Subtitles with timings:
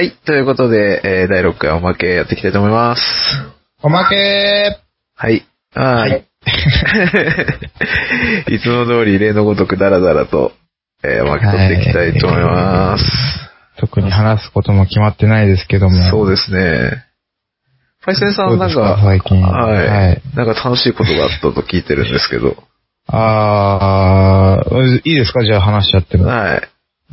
[0.00, 0.12] はい。
[0.24, 3.02] ということで、えー、第6回おまけやっていきたいと思います。
[3.82, 4.78] おまけ
[5.14, 5.44] はい。
[5.74, 5.82] は。
[5.82, 6.24] はい
[8.48, 10.52] いつも通り例のごとくダラダラと、
[11.04, 13.04] えー、おまけ取っていきたいと思います。
[13.76, 16.08] 特に話すことも決まってないですけども。
[16.08, 17.04] そうですね。
[18.02, 22.56] パイセンさんなんか、最近はい、はいなんか楽しいことがあったと聞いてるんですけど。
[23.06, 26.24] あー、いいですかじゃあ話しちゃっても。
[26.24, 26.62] はい。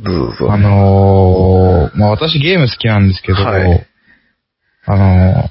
[0.00, 0.52] どうぞどうぞ。
[0.52, 3.86] あのー、まあ私ゲーム好きなんですけど、はい
[4.86, 5.50] あのー、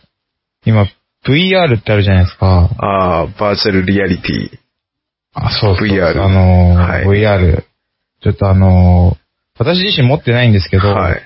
[0.65, 0.85] 今
[1.25, 2.69] VR ってあるじゃないですか。
[2.77, 4.57] ああ、バーチャルリアリティ。
[5.33, 7.63] あ、そうそう VR あのーはい VR。
[8.23, 9.17] ちょっとあのー、
[9.59, 11.21] 私自身持ってないんですけど、はい。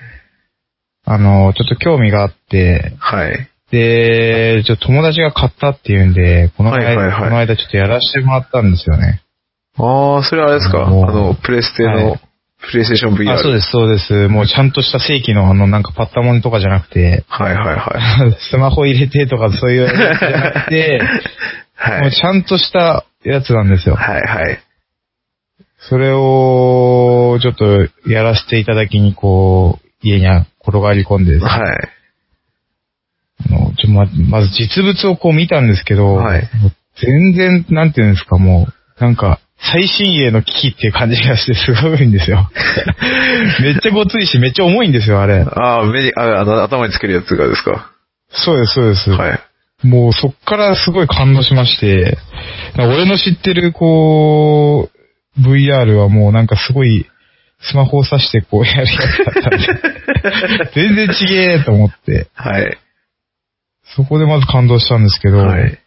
[1.04, 3.48] あのー、ちょっと興味があって、はい。
[3.70, 9.22] で、ちょっと友達が買ったっていうんで、この間、はいはいはいこの間ちょっとやらせてもらったんですよね。
[9.78, 10.80] ああ、それはあれですか？
[10.80, 12.20] ああのーの、プレステの、はい
[12.62, 13.32] プレイステーション VR。
[13.32, 14.28] あ、そうです、そうです。
[14.28, 18.36] もうちゃんとした正規のあの、なんかパッタモンとかじゃなくて、はいはいはい。
[18.50, 21.00] スマホ入れてとかそういうやつじゃなくて、
[21.74, 22.00] はい。
[22.02, 23.96] もうちゃんとしたやつなんですよ。
[23.96, 24.58] はいはい。
[25.78, 30.26] それを、ちょっとやらせていただきに、こう、家に
[30.60, 31.88] 転がり込んでね、はい。
[33.44, 36.48] あのちょままず実物をこう見たんですけど、はい
[37.00, 39.40] 全然、なんていうんですか、もう、なんか、
[39.70, 42.50] 最新鋭の機器っていう感じがしてすごいんですよ。
[43.62, 45.40] めっちゃごついし、めっちゃ重いんですよ、あれ。
[45.48, 47.90] ああ、目に、ああの、頭につけるやつがですか？
[48.30, 49.10] そうです、そうです。
[49.10, 49.40] はい。
[49.86, 52.16] もうそっからすごい感動しまして、
[52.76, 57.06] 俺の知ってるこう、VR はもうなんかすごい、
[57.60, 59.60] スマホを指してこうやるやつだったん
[60.64, 62.76] で、 全然ちげえと思って、はい。
[63.94, 65.78] そこでまず感動したんですけど、はい。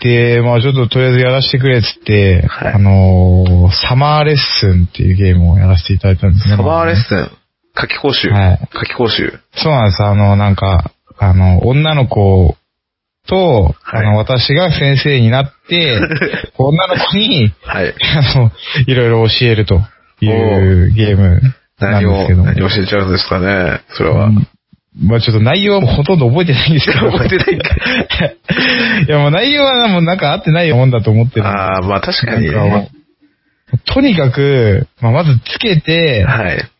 [0.00, 6.56] で、まあちょっととりあえずやらせてくれっつって、はいあのーサマーレッスンっていうゲームをやらせていただいたんですね。
[6.56, 7.30] サマーレッンスン、
[7.74, 8.28] 夏季講習？
[8.30, 9.32] はい夏季講習。
[9.54, 10.02] そうなんです。
[10.02, 12.56] あの、なんか、あの、女の子
[13.26, 15.98] と、はいあの、私が先生になって、
[16.58, 17.94] 女の子に、はい。
[18.34, 18.52] あの、
[18.86, 19.80] いろいろ教えると
[20.20, 21.40] いうゲーム
[21.80, 22.46] なん何を、ですけども。
[22.46, 24.26] 何教えちゃうんですかねそれは。
[24.26, 24.46] うん
[24.96, 27.10] まあちょっと内容はもうほとんど覚えてないんですけど。
[27.10, 27.74] 覚えてないんか
[29.06, 31.46] いやもう内容はもうなんか合ってないもんだと思ってる。
[31.46, 32.90] ああ、まあ確かにね。
[33.72, 36.70] うとにかく、まあまずつけて、はい。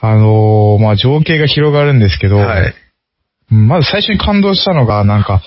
[0.00, 2.74] あのーまあ情景が広がるんですけど、はい。
[3.50, 5.42] まず最初に感動したのが、なんか、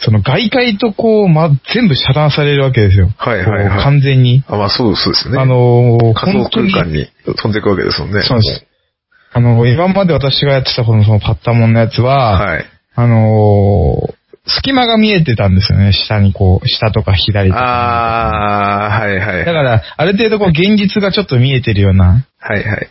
[0.00, 3.08] その外界とこう、ま、全部遮断されるわけですよ。
[3.16, 4.44] はいはいはい完全に。
[4.46, 5.38] あ、まあそう、そうですね。
[5.40, 8.22] あのー仮想空間に飛んでいくわけですもんね。
[8.22, 8.67] そうです。
[9.32, 12.64] あの、今まで私がやってたこのそのパッタモンのやつは、はい。
[12.94, 14.18] あのー
[14.50, 15.92] 隙間が見えてたんですよね。
[15.92, 17.60] 下にこう、下とか左とか。
[17.60, 19.44] ああ、はいはい。
[19.44, 22.88] だから、ある程度こう、現実がちょっと見えてるような、はいはい。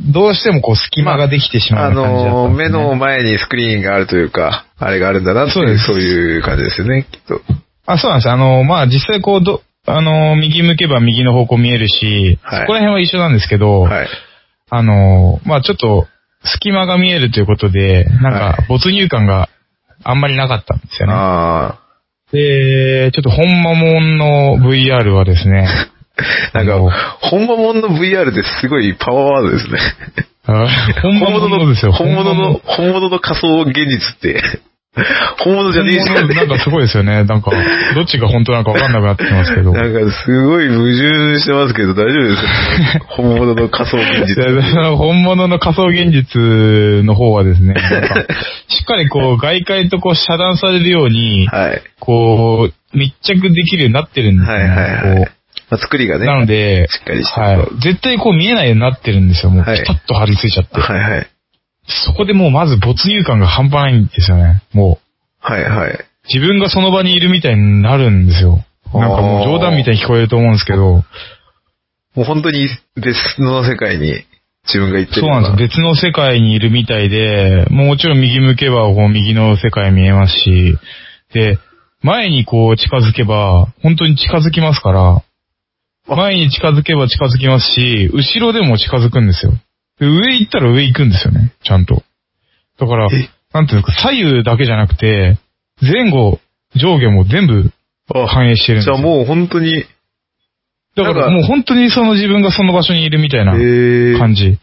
[0.00, 7.42] どうしてもこう、隙間ができてしまあう感じだったのー、んですね、目の前にスクリーンがあるというか、あれがあるんだなっていう、そういう感じですよね、きっと。
[7.86, 8.30] あ、そうなんです。
[8.30, 14.08] あの、まあ、実際こう、ど、あの、右向けば右の方向見えるし、はいそこら辺は一緒なんですけど、はい。
[14.70, 16.06] あの、まあ、ちょっと、
[16.44, 19.48] 隙間が見えるということで、なんはか、没入感が
[20.02, 21.14] あんまりなかったんですよね。
[21.16, 21.80] あ
[22.32, 25.68] で、ちょっと本間もんの VR はですね、
[26.52, 26.58] あ。
[26.64, 29.78] なんか、本場もんの VR ってすごいパワーワードですね。
[30.46, 30.66] あ
[31.02, 31.74] 本物の。
[31.92, 34.42] 本物の、本物の仮想現実って、
[35.42, 36.06] 本物じゃねえじゃん。
[36.16, 37.24] 本物なんかすごいですよね。
[37.24, 37.50] なんか、
[37.94, 39.72] どっちが本当なのかわかんなくなってきますけど。
[39.72, 44.96] なんかすごい矛盾してますけど大丈夫ですか 本物の仮想現実。
[44.96, 47.74] 本物の仮想現実の方はですね、
[48.68, 51.82] しっかりこう、外界とこう遮断されるように、はい。
[51.98, 54.54] こう、密着できるようになってるんですね。
[54.54, 55.30] はいはいはいこ。
[55.70, 56.24] まあ、作りがね。
[56.24, 57.68] うなので、しっかりしてるはい。
[57.80, 59.50] 絶対こう見えないようになってるんですよ。
[59.50, 60.80] もうはいピタッと張り付いちゃって。
[60.80, 61.26] はいはい。
[61.86, 64.62] そこでもうまず没入感が半端ないんですよね。
[64.72, 65.46] もう。
[65.46, 65.98] はいはい。
[66.32, 68.64] 自分がその場にいるみたいになるんですよ。
[68.94, 71.04] なんかもう冗談みたいに聞こえると思うんですけど、
[72.14, 74.24] もう本当に別の世界に
[74.66, 75.76] 自分が行ってるそうなんです。
[75.76, 80.78] 別の世界にいるみたいで、もうもちろん右向けばこう右の世界見えますし、
[81.32, 81.58] で、
[82.02, 85.22] 前にこう近づけば、本当に近づきますから、
[86.06, 89.52] 前に近づけば近づきますし、後ろでも近づくんですよ。
[89.98, 92.02] で上行ったら上行くんですよね、ちゃんと。
[92.78, 95.38] だからえ、なんていうんですか、左右だけじゃなくて、
[95.80, 96.40] 前後、
[96.74, 97.70] 上下も全部
[98.12, 98.96] あ反映してるんですよ。
[98.96, 99.84] じゃあもう本当に、
[100.96, 104.44] だからもう本当にその自分がその場所にいるみたいなえー、感じ。
[104.46, 104.58] い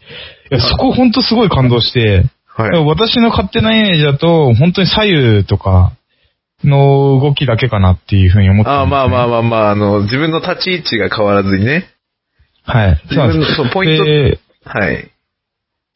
[0.50, 2.24] や、そこ本当すごい感動して、
[2.54, 2.84] はい。
[2.84, 5.92] 私の勝手なイメージだと、本当に左右とか
[6.64, 9.26] の動きだけかなっていうふうに思ってああ、まあまああ。
[9.26, 11.88] まあまあ、あの、自分の立ち位置が変わらずにね。
[12.64, 13.00] はい。
[13.10, 15.10] 自分の、そう、ポイント、ではい。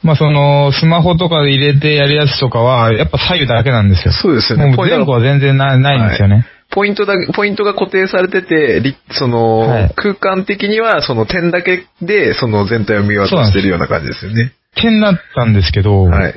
[0.02, 4.12] まあその、スマホとかで入れてやるやつとかは、やっぱ左右だけなんですよ。
[4.12, 4.66] そうですよね。
[4.66, 6.46] もう前後は全然なないんですよね。
[6.70, 14.52] ポイントだ、ポイントが固定されてて、りその、はい空間的にはその点だけで、その全体を見渡してるような感じですよね。
[14.74, 16.34] 点だったんですけど、はい。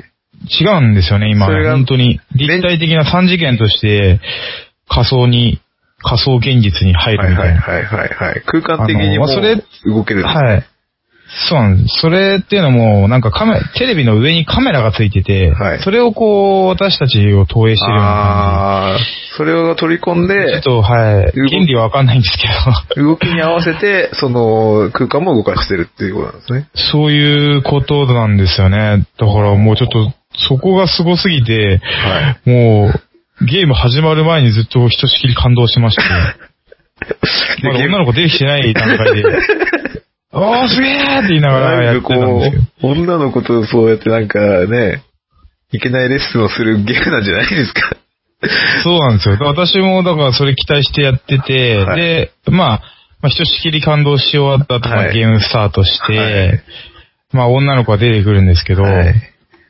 [0.48, 1.46] 違うんですよね、今。
[1.46, 2.20] それが本当に。
[2.34, 4.20] 立体的な3次元として、
[4.88, 5.60] 仮想に、
[6.02, 7.60] 仮想現実に入はいるみたな。
[7.60, 8.42] はいいはいはいはい。
[8.46, 10.22] 空間的にも動ける。
[10.22, 10.64] はい。
[11.48, 12.00] そうなんです。
[12.00, 18.98] それっていうのも、なんかカメ、テレビの上にカメラがついてて、はいそれをこう、私たちを投影してるようなああ、
[19.36, 20.34] それを取り込ん感じ。
[20.34, 21.32] ちょでっ、と、はい。
[21.32, 22.48] 動原理はわかんないんですけ
[23.00, 26.68] ど、動きに合わせて、その空間も動かしてるっていうことなんですね。
[26.74, 29.06] そういうことなんですよね。
[29.18, 32.50] だからもうちょっと、そこがすごすぎて、はい。
[32.50, 32.92] も
[33.40, 36.02] う、ゲーム始まる前にずっとひとしきり感動しまして、
[37.62, 39.24] まだ女の子出てきてない段階で、
[40.32, 42.88] おーすげーって言いながらやってたんですけど。
[42.88, 45.02] 女の子とそうやってなんかね、
[45.72, 47.96] いけないレッスンをするゲームなんじゃないですか。
[48.84, 49.36] そうなんですよ。
[49.40, 52.82] 私もだからそれ期待してやってて、はいで、まあ、
[53.22, 56.62] まあ、ひとしきり感動し終わった後、まあはいゲームスタートして、はい
[57.32, 59.14] まあ女の子が出てくるんですけど、はい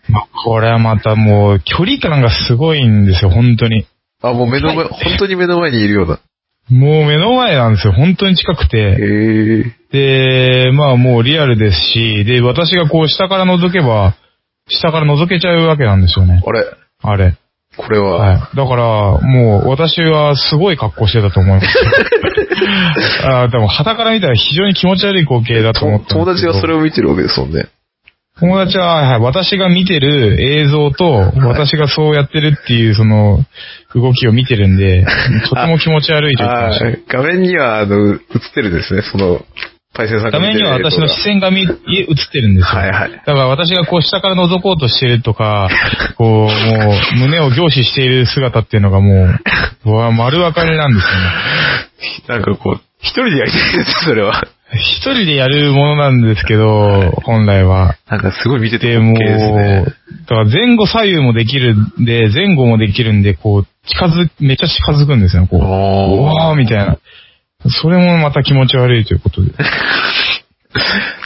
[0.09, 3.87] まあこれはまたもう距離感がすごいんですよ、本当に。
[4.23, 6.21] あ、もう目の前、本当に目の前にいるような。
[6.69, 8.79] もう目の前なんですよ、本当に近くへて。
[9.93, 10.67] え。
[10.67, 14.15] で、まあもうリアルですし、で、私がこう下から覗けば、
[14.69, 16.43] 下から覗けちゃうわけなんですよね。
[16.47, 16.65] あれ
[17.03, 17.35] あれ。
[17.77, 18.57] これは、はい。
[18.57, 21.67] だから、もう、私はすごい格好してたと思います。
[23.25, 26.07] あーでも、旗から見たら非常に気持ち悪い光景だと思って。
[26.09, 27.69] と友達がそれを見てるわけですもんね。
[28.41, 33.45] 友達は、はい、私が見てる映像と、私がそうやってるっていう、その、
[33.95, 35.05] 動きを見てるんで、
[35.49, 36.87] とても気持ち悪いと言ってました。
[36.87, 38.19] あー画面には、あの、映っ
[38.55, 39.45] てるんですね、その、
[39.93, 41.69] パイセンさんが画面には私の視線が見、映っ
[42.33, 42.81] てるんですよ。
[42.81, 45.69] はいはいだから私がこう下から覗こうとしてるとか、
[46.17, 49.25] こう、もう、胸を凝視している姿っていうのがも
[49.85, 51.27] う、う わ丸分かりなんですよね。
[52.29, 54.43] なんかこう、一人でやりたいです、それは。
[54.73, 57.97] 一人でやるものなんですけど、本来は。
[58.09, 59.85] なんかすごい見ててで、もね。
[59.85, 65.61] だから前後左右もできるんで、前後もできるんで、こう、近づ、めっちゃ近づくんですよ、こう。
[65.61, 66.99] うおわーみたいな。
[67.83, 69.53] それもまた気持ち悪いということで。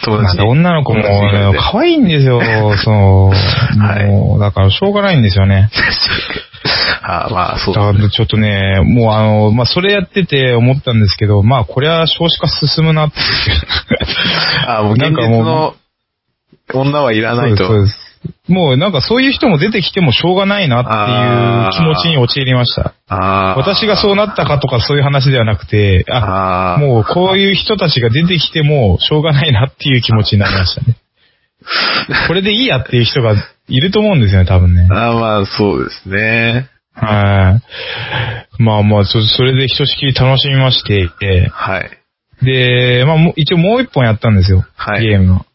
[0.04, 2.40] 友達なんか女の子も可愛いんですよ、
[2.76, 3.30] そう。
[3.78, 5.68] はいもう、だからしょうがないんですよね。
[7.02, 13.16] あーまあ、そうだからちょっとね、もうあの、まあ、それやってて思ったんですけど、まあ、これは少子化進むなって。
[14.66, 15.74] あーもう現実なんかもうの
[16.72, 17.66] 女はいらないと。
[17.66, 18.04] そうです
[18.48, 22.94] もうなんかそういう人も出てきてもしょうがないなっていう気持ちに陥りました。
[23.56, 30.96] 私がそうなったかとかそういう話ではなくて、あ、もうこういう人たちが出てきてもしょうがないなっていう気持ちになりましたね。
[32.28, 33.34] これでいいやっていう人が
[33.68, 34.86] いると思うんですよね、多分ね。
[34.90, 36.68] あーまあ、そうですね。
[36.92, 37.60] は
[38.58, 38.62] い。
[38.62, 41.08] まあまあ、そそれでひとしきり楽しみまして、
[41.48, 41.90] はい。
[42.44, 44.64] で、まあ一応もう一本やったんですよ。
[44.76, 45.46] はいゲームの。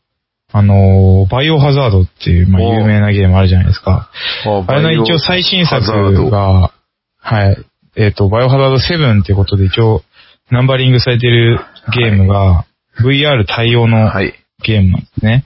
[0.51, 4.10] あのー、バイオハザードっていう、まあ有名なゲームあるじゃないですか。
[4.46, 6.74] ああれの一応最新作が、
[7.20, 7.66] はい。
[7.96, 10.04] えっ、と、バイオハザード7っていうことで一応
[10.50, 11.60] ナンバリングされてる
[11.94, 12.66] ゲームが
[13.04, 14.34] VR 対応のはい。
[14.63, 15.46] ゲームなんですね。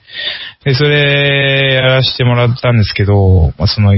[0.64, 3.92] で、それやらせてもらったんですけど、まあその、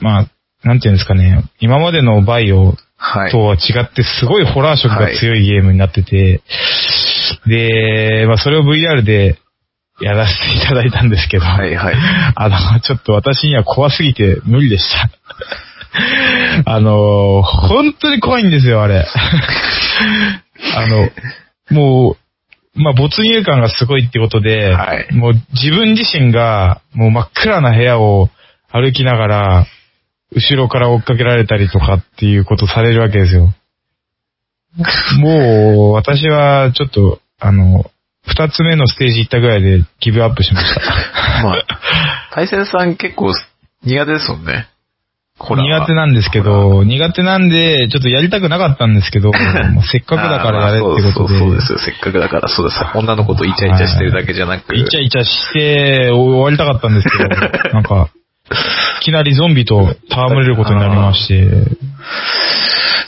[0.00, 0.30] まあ、
[0.64, 3.32] なんていうんですかね、今までのバイオはい。
[3.32, 6.40] とは違ってすごいホラー色が強いゲームになってて、
[7.46, 9.40] で、まあそれを VR で
[10.00, 11.96] やらせていただいたんですけど、はいはい。
[12.36, 15.10] あの、ちょっと私には怖すぎて無理でした。
[16.64, 19.04] あの、本当に怖いんですよ、あれ。
[20.76, 21.10] あの、
[21.70, 22.16] もう、
[22.74, 28.28] まあ、没入感がすごいってことで、はいもう自分自身が、もう真っ暗な部屋を
[28.70, 29.66] 歩きながら、
[30.34, 33.52] 後ろから追っかけられたりとかっていうことされるわけですよ。
[35.20, 37.90] もう、私はちょっと、あの、
[38.26, 40.80] 二つ目のステージ行ったぐらいでギブアップしました。
[41.44, 41.64] まあ、
[42.32, 43.34] 対戦さん結構
[43.84, 44.68] 苦手ですもんね。
[45.40, 49.38] 苦手なんですけど、苦手なんで、ちょっとやりたくなかったんですけど、ま
[49.80, 51.02] あせっかくだからやれってことで。
[51.02, 51.78] そうそうそうですよ。
[51.78, 52.80] せっかくだから、そうです。
[52.94, 54.76] 女の子とイチャイチャしてるだけじゃなく。
[54.76, 57.28] イチャイチャして終わりたかったんですけど、
[57.72, 58.08] なんか、
[59.00, 61.48] いきなりゾンビと戯れることになりまして、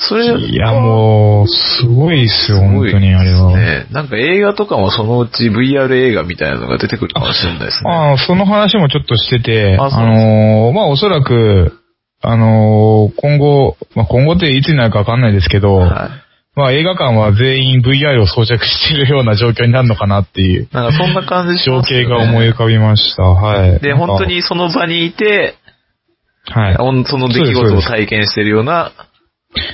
[0.01, 3.57] それ、いやもう、すごいですよ、本当にあれは。
[3.57, 7.91] ね、なんか映画とかもそのうち VR 映画みたいなのが出てくるかもしれないですね。
[7.91, 11.84] ああ、その話もちょっとしてて、あのーまあ、おそらく、
[12.27, 16.11] あのー今後、まあ、今後っていつになるかわかんないですけど、は
[16.55, 23.23] まあ映画館は全員 VR を装着してるような状況になるのかなっていうなんかそんな感じし情景が思い浮かびました。
[23.23, 23.81] はい。
[23.81, 25.57] で、本当にその場にいて、
[26.47, 26.75] はい。
[26.77, 28.93] その出来事を体験してるような、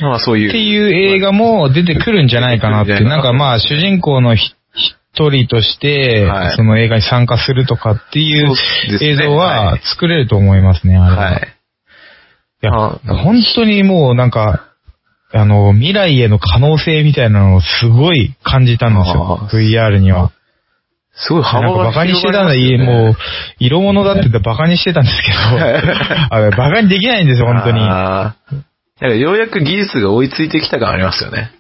[0.01, 0.49] まあそういう。
[0.49, 2.99] っていう映画も出てくるんじゃないかなって。
[3.01, 4.55] なんかまあ主人公のひ
[5.13, 8.55] 一人としてはい、その映画に参加するとかっていう
[9.03, 11.23] 映像ははい作れると思いますね、あれは。
[11.33, 11.60] はい。
[12.63, 14.67] いや、あ本当にもうなんか、
[15.33, 20.33] あの、未来への可能性みたいなのをすごい感じたんですよ VR には。
[21.15, 23.17] すごいなん幅がかバカにしてたのいい、広がりますよねもう、
[23.59, 25.65] 色物だって言ってバカにしてたんですけど、
[26.31, 27.81] あれバカにできないんですよ、本当に。
[27.81, 28.35] あ
[29.01, 31.53] ようやく技術が追いついてきた感ありますよね。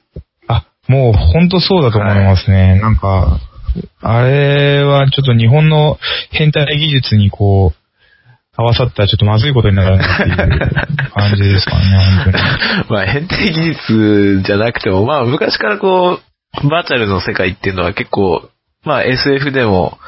[0.46, 2.78] あ、もう本当そうだと思いますね。
[2.80, 3.38] なんか、
[4.02, 5.98] あれはちょっと日本の
[6.30, 7.79] 変態技術にこう、
[8.60, 10.36] 合わさったらちょっとまずいことになるなっていう
[11.12, 12.44] 感じですからね、本当に。
[12.90, 16.20] まあ変態技術じゃなくても、まあ昔からこ
[16.62, 18.48] う、バーチャルの世界っていうのは結構、
[18.84, 19.98] まあ SF でも、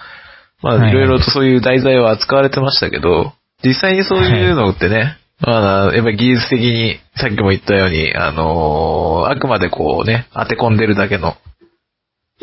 [0.62, 3.32] まはいあいろいろとそういう題材は扱われてましたけど、
[3.64, 11.36] 実際にそういうのってね、まあやっぱり技術的に、さっきも言ったように、あのーあくまでこうね、当て込んでるだけの、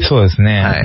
[0.01, 0.61] そうですね。
[0.61, 0.83] はい。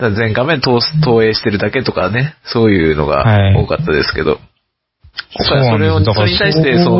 [0.00, 4.38] だ全画面投投影してるだけとかね、そういうのがはい多かったですけど、
[5.36, 6.98] 今回それを、それに対して、そ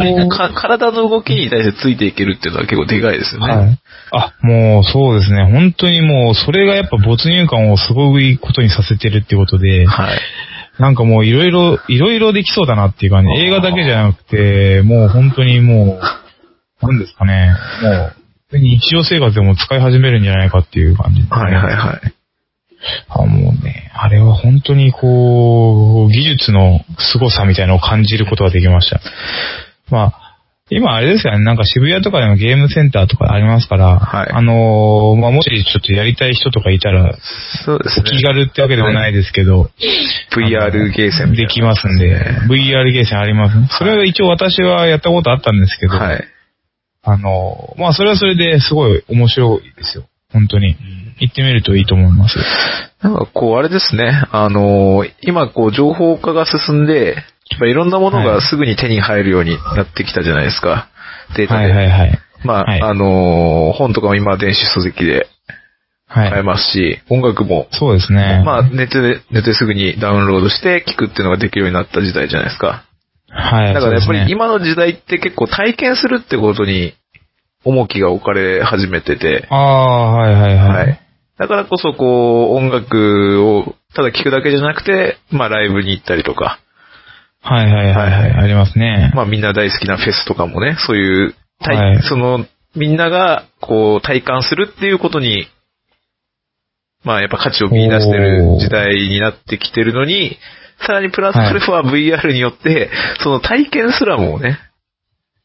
[0.54, 3.54] 体の動きに対してついていけるっていうのは結構でかいですよね。
[3.54, 3.78] はい。
[4.12, 5.44] あ、もうそうですね。
[5.44, 10.20] 本当にもう、それがやっぱ没入感をすごいことにさせてるってことで、はい。
[10.78, 13.30] なんかもういろいろ、いろいろできそうだなっていう感じ。
[13.42, 16.00] 映画だけじゃなくて、もう本当にも
[16.82, 17.52] う、なんですかね。
[17.82, 18.10] も
[18.52, 21.26] う、日常生活でも使い始めるんじゃないかっていう感じね。
[21.30, 22.19] はいはいはい。
[23.08, 29.00] あ、もうね、あれは本当にこう、技術の凄さみたいなのを感じることができました。
[29.90, 30.30] まあ、
[30.70, 37.18] 今あれですよね、なんか渋谷とかでもゲームセンターとかありますから、はいあのーまあ、もしちょっとやりたい人とかいたら、
[37.64, 38.04] そうですね。
[38.08, 39.68] 気軽ってわけでもないですけど、
[40.32, 43.68] VR ゲーセンできますんで、VR ゲーセンあります、ね。
[43.70, 46.24] それは一応私はやったことあったんですけど、はい。
[47.02, 50.04] あのーまあ、それはそれですごい面白いですよ。
[50.32, 50.76] 本当に。
[51.20, 52.36] 行ってみるといいと思います。
[53.02, 54.24] なんかこう、あれですね。
[54.30, 57.16] あのー今こう、情報化が進んで、
[57.62, 60.88] いろんなものはいがすぐに手に入るようになってきたじゃないですか。
[61.36, 61.68] データはで。
[61.68, 62.18] いはいはい。
[62.44, 65.26] まあ、はいあのー本とかも今電子書籍で
[66.06, 66.30] はい。
[66.30, 68.42] 買えますし、音楽も、そうですね。
[68.44, 72.84] まあ、ネットで、ネットですぐにダウンロードして聞くっていうのができるようになった時代じゃないですか。
[73.28, 73.74] はい。
[73.74, 76.94] だからやっぱり今の時代って結構体験するってことに
[77.64, 80.68] 重きが置かれ始めてて、ああ、はいはいはい。
[80.68, 81.00] はい。
[81.40, 86.60] だからこそこう、音楽をただ聴くだけじゃなくて、まあライブに行ったりとか、
[87.40, 88.10] はいはいはいはい。
[88.10, 89.10] はいありますね。
[89.14, 92.44] まあみんな大好きなフェスとかもね、そういう、体はいその、
[92.76, 95.46] みんながこう体感するっていうことに、
[97.04, 100.36] まあやっぱ価値を見出してる時代になってきてるのに、
[100.86, 102.90] さらにプラスアルファ VR によって、
[103.22, 104.58] その体験すらもね、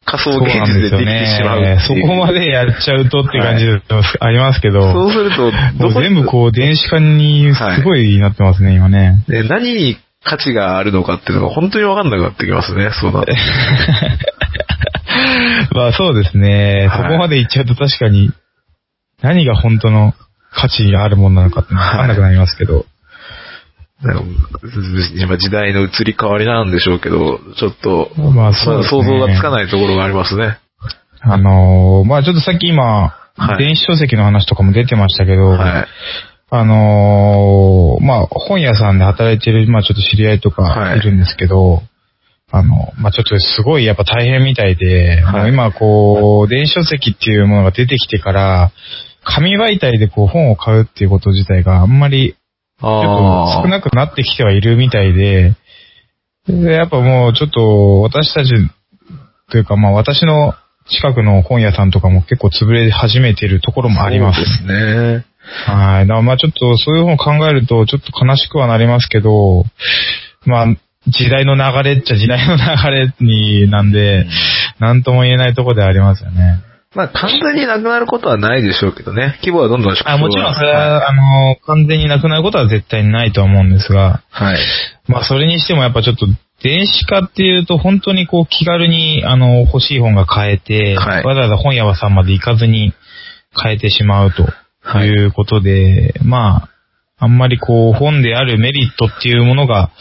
[0.05, 1.79] 仮想現実でできてしまうっていう。
[2.01, 3.81] そこまでやっちゃうとって感じで
[4.19, 5.51] ありますけど、そうすると、
[5.99, 9.23] 全部こう電子化にすごいなってますね、今ね。
[9.27, 13.23] で何に価値があるのかっていうのが本当にわかんなくなってきますね、そうな。
[15.73, 16.85] まあそうですね。
[16.87, 18.29] はいそこまでいっちゃうと確かに、
[19.21, 20.13] 何が本当の
[20.51, 22.85] 価値があるものなのかってわかんなくなりますけど。
[24.03, 30.59] 今時代の移り変わりなんでしょうけど、ちょっと、まあそうね想像がつかないところがありますね。
[31.21, 32.83] あのーまあちょっとさっき今、
[33.37, 35.87] はい電子書籍の話とかも出てましたけど、はい。
[36.51, 41.81] あのーまあ、本屋さんで働いてる、まあ、ちょっと知り合いとはいかいるんですけど、
[42.51, 48.71] あの、まあ、ちょっとすごいやっぱ大変みたいで、はい今こう、電子書籍っていうものが出てきてから、
[49.23, 52.35] 紙媒体でこう本を買うっていうこと自体があんまり
[52.79, 55.55] ちょっと少なくなってきてはいるみたいで、
[56.47, 58.51] でやっぱもうちょっと私たち
[59.51, 60.53] というかまあ私の
[60.89, 64.43] 近くの本屋さんとかも結構潰れ始めてるところもあります。
[64.43, 65.25] そうですね。
[65.65, 66.07] はい。
[66.07, 69.63] だからまあちょっとそういう本を考えるとちょっと悲しくはなりますけど、
[70.45, 70.67] まあ
[71.07, 74.25] 時代の流れっちゃ時代の流れになんで、
[74.79, 76.61] なんとも言えないところではありますよね。
[76.95, 79.37] まあ完全になくなることはないでしょうけどね。
[79.41, 84.57] 規模はどんどん縮小あもちろんそれはは、あの、完全になくなることは絶対にないとは思うんですが、はい。
[85.07, 86.25] まあそれにしてもやっぱちょっと
[86.63, 92.93] 電子化っていうと本当にこう気軽にあの欲しい本が買えて、はいわざわざ本屋さんまで行かずに
[93.53, 94.47] 買えてしまうと
[94.81, 96.69] はいいうことで、ま
[97.17, 99.91] あ、あんまりこう本であるメリットっていうものが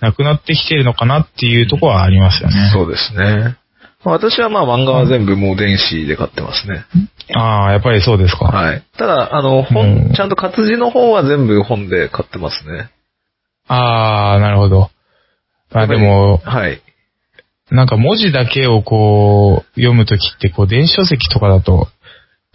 [0.00, 2.70] なくなってきてるのかなっていうところはありますよね。
[2.72, 3.56] そうですね。
[4.04, 6.84] まあ私はまあ漫画は全部もう電子で買ってますね。
[7.34, 8.46] ああ、やっぱりそうですか。
[8.46, 8.82] はい。
[8.96, 12.90] ただ、あの、うん本、ちゃんと活字の方は全部本で買ってますね。
[13.68, 14.90] ああ、なるほど。
[15.72, 16.82] まあでも、はい。
[17.70, 21.86] なんか文字だけをこう、読むときって、こう、電子書籍とかだと、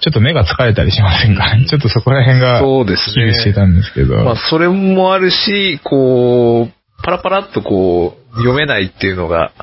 [0.01, 3.55] ちょっと目が疲れたりしませんか、うんちょっとそこら辺が、そうです危惧してね。
[3.55, 4.23] たんですけど。
[4.25, 9.53] まあ、それもあるし、こう、パラパラっとこう、読めないっていうのが、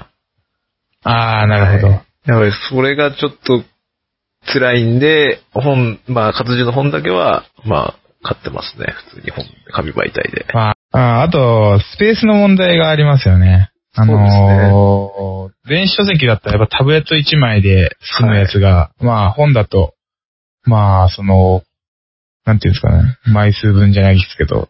[1.03, 1.93] ああ、なるほど。
[1.95, 3.65] はいやっぱりそれがちょっと
[4.53, 8.87] 辛いんで、本、まあ、活字の本だけは、まあ、買ってますね。
[9.11, 10.47] 普通に本、紙媒体で。
[10.55, 13.71] まあ、ああと、スペースの問題がありますよね。
[13.95, 19.95] あのー電子書籍だったらやっぱタブレット1枚で済むやつが、まあ本だと、
[20.65, 21.63] まあその、
[22.45, 24.69] なんていうんですかね、枚数分じゃないですけど、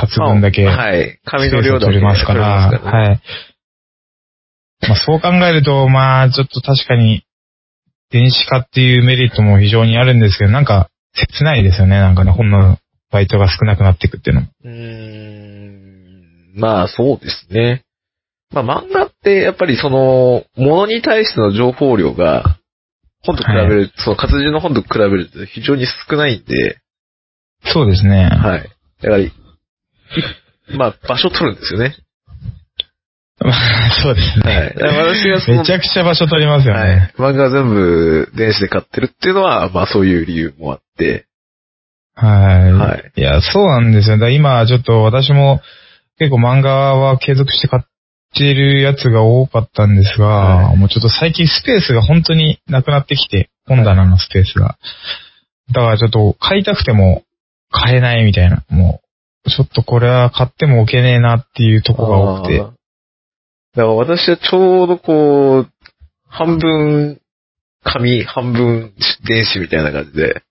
[0.00, 1.18] 冊分だけ、はい。
[1.24, 3.20] 紙の量だけ取りますから、取れますからねはい。
[4.86, 7.24] まあそう考えると、まあちょっと確かに、
[8.10, 12.78] 電子化っていうメリットも非常にあるんですけど、なんか切ないですよね、なんかね、本の
[13.10, 14.48] バイトが少なくなっていくっていうのも。
[14.64, 16.60] うーん。
[16.60, 17.84] まあ、そうですね。
[18.50, 22.58] まあ、漫画って、やっぱりその、ものに対しての情報量が、
[23.22, 26.78] 本と比べる、その活字の本と比べると非常に少ないんで、
[27.64, 28.24] そうですね。
[28.24, 28.62] はい。
[29.02, 29.32] だから、い
[30.76, 31.96] まあ、場所取るんですよね。
[34.02, 34.74] そうですね。
[34.76, 37.14] 私がそのめちゃくちゃ場所取りますよはいね。。
[37.16, 41.26] 漫画は全部電子で買ってるっていうのは、まあそういう理由もあって、
[42.14, 42.72] はい。
[42.72, 43.12] はい。
[43.16, 44.18] いや、そうなんですよ。
[44.18, 45.60] だ今、ちょっと私も
[46.18, 47.82] 結構漫画は継続して買っ
[48.34, 54.78] ているやつが多かったんですが、はいもうちょっと最近スペースが本当になくなってきて、本棚のスペースが。
[55.72, 57.22] だからちょっと買いたくても
[57.70, 58.64] 買えないみたいな。
[58.68, 59.00] も
[59.46, 62.77] う、ちょっとこれは買っても置けねえなっていうとこが多くて。
[63.78, 65.70] だから私はちょうどこう、
[66.26, 67.20] 半分
[67.84, 68.92] 紙、半分
[69.24, 70.42] 電子みたいな感じで、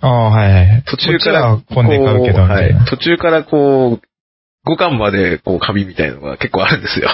[0.00, 0.84] ああ、はいはい。
[0.84, 2.42] 途中からこっちは本で買うけど。
[2.42, 7.08] はい、途中からこう、5巻までこう紙みたいなのが結構あるんですよ。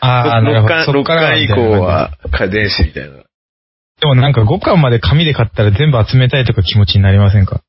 [0.00, 0.74] ああ、なる6ほど。
[0.74, 2.16] 巻、そっ6から巻以降は
[2.52, 3.16] 電子みたいな。
[4.00, 7.62] でもなんか5巻まで紙で買ったら全部集めたいとか気持ちになりませんか？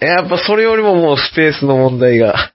[0.00, 2.52] やっぱそれよりももうスペースの問題が。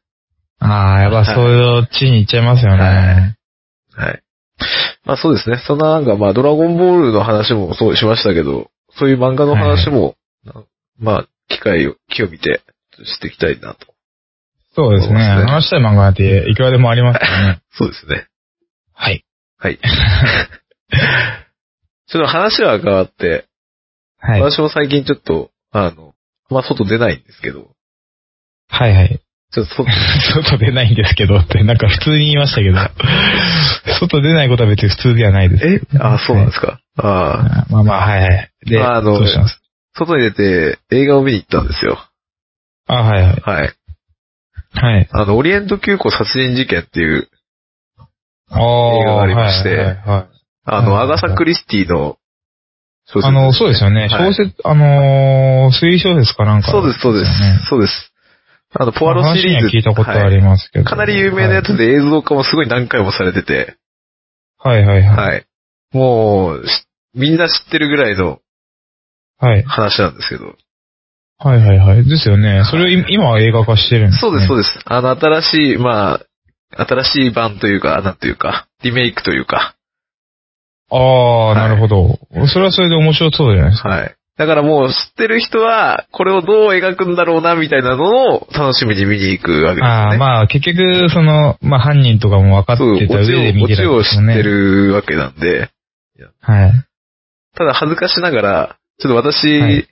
[0.62, 2.84] ああ、やっぱそういう地に行っちゃいますよね。
[2.84, 4.24] はいはい。
[5.06, 5.58] まあそうですね。
[5.66, 10.54] そんななんかまあドラゴンボールの話もそうしましたけど、そういう漫画の話も、な
[11.00, 12.62] まあ機会を、気を見て
[13.04, 13.88] していきたいなと。
[14.76, 15.16] そうですね。
[15.16, 17.62] すね話したい漫画なんていくらでもありますからね。
[17.74, 18.28] そうですね。
[18.94, 19.26] はい。
[19.58, 19.80] はい。
[22.08, 23.46] ちょっと話は変わって、
[24.20, 24.42] はい。
[24.42, 26.14] 私も最近ちょっと、あの、
[26.50, 27.72] まあ外出ないんですけど、
[28.70, 29.20] はいはい。
[29.54, 29.86] ちょっと外、
[30.44, 32.78] 外出ないんですけどって、なんか普通に言いましたけど。
[34.00, 35.66] 外出ないことは別に普通ではないです。
[35.68, 35.98] え？
[36.00, 36.80] あ、そうなんですか？
[36.98, 37.40] ああ。
[37.40, 38.50] あまあまあ、はいはい。
[38.66, 39.60] で、まああのどうします？
[39.98, 42.00] 外に出て映画を見に行ったんですよ。
[42.88, 43.36] あ、はいはい。
[43.42, 43.74] はい。
[44.74, 45.08] はい。
[45.12, 47.28] あの、オリエント急行殺人事件っていう、
[48.54, 50.26] 映画がありましてはいはいはい
[50.66, 52.18] あの、はいアガサ・クリスティの
[53.08, 54.02] 小説あの、そうですよね。
[54.02, 57.32] はい小説、あのー推理小説かなんか、そうです、そうです。
[57.68, 58.11] そうです。
[58.74, 59.68] あの、ポアロシリーズ。
[59.68, 60.86] 聞いたことありますけど。
[60.86, 63.78] はいかなり有名なやつで映像化もすごい何回もされてて、
[64.58, 65.28] はいはいはい。
[65.32, 65.46] はい。
[65.92, 68.40] もう、しみんな知ってるぐらいの
[69.40, 69.64] はい。
[69.64, 70.56] 話なんですけど。
[71.40, 72.06] はいはいはい。
[72.08, 72.64] ですよね。
[72.70, 74.20] それをい今は映画化してるんです、ね。
[74.20, 74.80] そうです、そうでです。
[74.86, 76.22] あの、新しい、ま
[76.78, 79.76] あ、新しい版というか、なんというか、リメイクというか、
[80.90, 80.96] す。
[80.96, 82.20] ああ、はいなるほど。
[82.48, 83.90] それはそれで面白そうじゃないですか。
[83.90, 84.16] はい。
[84.42, 89.88] だからもう知ってる人は、これをどう描くんだろうな、みたいなのを楽しみに見に行くわけですよね。
[89.88, 94.20] ああ、まあ結局、その、まあ犯人とかも分かってた上でを、見てたんオチを知。
[94.20, 95.70] ってるわけなんで、
[96.42, 96.74] はい。
[97.56, 99.88] ただ恥ずかしながら、ちょっと私、はい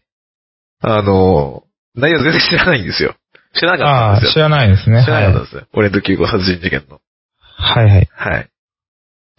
[0.82, 1.62] あの、
[1.96, 3.14] 内容全然知らないんですよ。
[3.54, 4.34] 知らなかったんですよ。
[4.34, 5.04] 知らないですね。
[5.04, 5.64] 知らなかったはいんですよ。
[5.74, 7.02] オレント急行殺人事件の。
[7.40, 8.10] はいはい。
[8.12, 8.50] はい。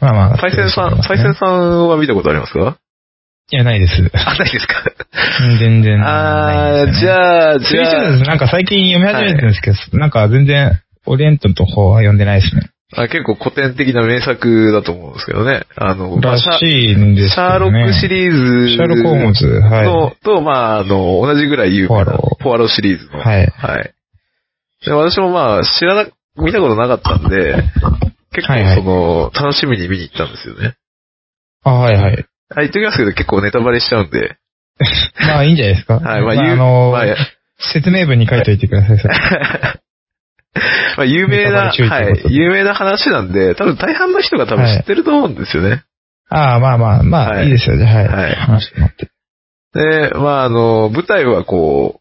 [0.00, 0.38] まあまあ。
[0.38, 2.76] パイセンさん、パイセンさんは見たことありますか？
[3.52, 3.94] いや、ないです。
[4.14, 4.84] あ、ないですか
[5.42, 7.00] うん全然あー、ないです、ね。
[7.00, 12.62] じゃあ、じゃあなんか最近読み始めてるんですけど、なんか全然、オリエントの方は読んでないですね。
[12.96, 15.62] あ、結構古典的な名作だと思うんですけどね。
[15.76, 17.52] あの、まあらしいんですシけどね。
[17.52, 19.84] ャーロックシリーズシャーロックホームズ、はい。
[19.84, 23.20] の、と、まあ、あの、同じぐらい有名なポアロシリーズの。
[23.20, 23.46] はい。
[23.56, 23.90] はい。
[24.84, 27.62] で私もまあ、知らな、見たことなかったんで、
[28.32, 30.74] 結はいはい構その、楽しみに見に行ったんですよね。
[31.64, 32.24] あ、はいはい。
[32.54, 34.36] あ、言っときますけど結構ネタバレしちゃうんで。
[35.20, 35.94] まあいいんじゃないですか。
[35.94, 37.16] はい、まあ、まあ、有あの、まあ、や
[37.72, 38.98] 説明文に書いておいてください。
[38.98, 39.14] それ
[40.96, 45.84] まあ、有名な、はい有名な話なんで、多分大半の人が多分知ってると思うんですよね。
[46.28, 47.84] ああ、まあまあ、まあ、はいいいですよね。
[47.84, 48.08] はい。
[48.08, 49.10] はい話してもらって。
[49.72, 52.00] で、まあ、あの、舞台はこ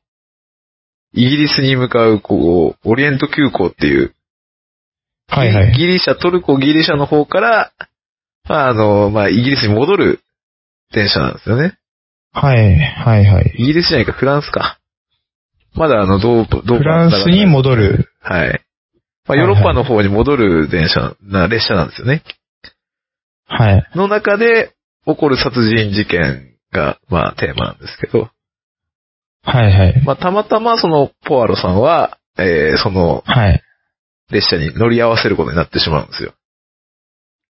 [1.15, 4.13] う、イギリスに向かう、こう、オリエント急行っていう、
[5.27, 5.71] はいはい。
[5.73, 7.71] ギリシャ、トルコ、ギリシャの方から、
[8.47, 10.19] まあ、あの、まあ、イギリスに戻る
[10.93, 11.77] 電車なんですよね。
[12.31, 13.53] はい、はい、はい。
[13.57, 14.79] イギリスじゃないか、フランスか。
[15.73, 18.09] まだあの、どう、どうフランスに戻る。
[18.21, 18.61] はい。
[19.27, 22.23] まあ、ヨーロッパの方に戻る電車な、列車なんですよね。
[23.45, 23.89] はい。
[23.95, 24.73] の中で
[25.05, 28.29] 起こる殺人事件が、まあ、テーマなんですけど、
[29.43, 30.03] はい、はい。
[30.03, 33.61] まあ、たまたまその、ポアロさんは、えー、その、はい。
[34.31, 36.33] 列車に乗り合わせることになってしまうんですよ。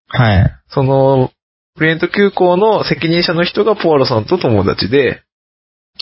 [0.08, 0.56] はい。
[0.68, 1.30] その、
[1.80, 5.22] プレント急行の責任者の人がポアロさんと友達で、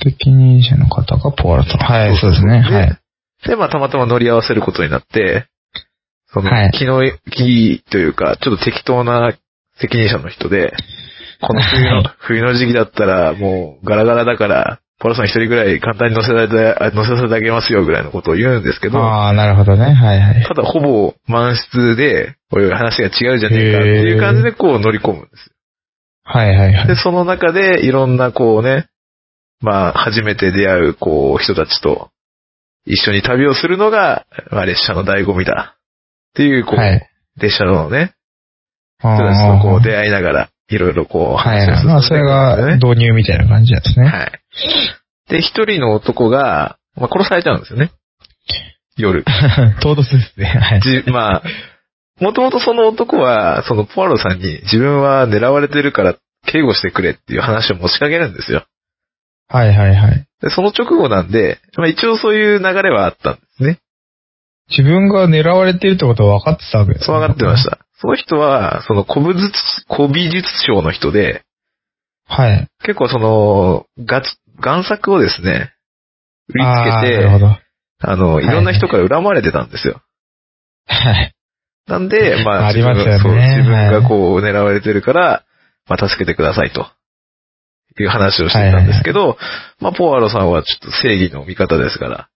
[0.03, 1.79] 責任者の方がポアロさん。
[1.79, 2.59] はい、そうですね。
[2.59, 2.99] はい。
[3.47, 5.47] で、まあ、たまたま乗り合わせることになって、
[6.35, 9.39] その、はい気のというか、ちょっと適当な
[9.81, 10.75] 責任者の人で、
[11.47, 19.95] この冬の、はい冬の時期だったら、もう、ガラガラだから、ポアロさん一人ぐらい簡単に乗せられて、あ乗せさせてあげますよ、ぐらいのことを言うんですけど、ああ、なるほどね。
[19.95, 20.45] はい、はい。
[20.45, 25.55] ただほぼ満室で、おい話が違うじゃねえかっていう感じでこう乗り込むんですよ。
[26.31, 26.97] はい、はい、はで、い。
[26.97, 28.87] その中でいろんなこうね、
[29.61, 32.11] まあ、初めて出会うこう人たちと
[32.85, 35.77] 一緒に旅をするのが、まあ、列車の醍醐味だ。
[35.77, 37.11] っていう、こう、はい。
[37.41, 38.15] 列車のね、
[39.01, 42.37] あ人たちとこうー出会いながら、いろいろこうはい、話をすよね、はい。
[42.37, 44.07] まあ、それが導入みたいな感じなんですね。
[44.07, 44.33] はい。
[45.31, 47.91] で、一人の男が、まあ、殺されちゃうんですよね。
[48.97, 49.25] 夜。
[49.81, 50.47] 唐突ですね。
[50.47, 50.81] はい。
[50.81, 51.43] じ、まあ、
[52.21, 58.65] もともとその男は、そのポアロさんに自分は狙われてるから警護してくれっていう話を持ちかけるんですよ。
[59.49, 60.27] はい、はい、はい。
[60.43, 63.79] で、その直後なんで、まあ一応そういう流れはあったんですね。
[64.71, 67.65] 自分が狙われてるってことは分かってたわけですそう分かってまし。
[67.65, 67.79] た。
[68.01, 69.53] その人は、その古武術、
[69.89, 71.43] 古美術商の人で、
[72.27, 72.69] はい。
[72.85, 75.73] 結構その、ガツ、贋作をですね、
[76.49, 77.57] 売りああ、つけて、なるほど。
[78.01, 80.03] あの、いろんな人から恨まれてたんですよ。
[80.87, 81.33] はい。
[81.89, 85.45] なんで、まあ、ありますよね自分そう自分がこう狙われてるから、
[85.89, 86.87] まあ、助けてくださいと。
[88.01, 89.37] いう話をしてたんですけど、
[89.81, 92.29] まあ、ポアロさんはちょっと正義の味方ですから、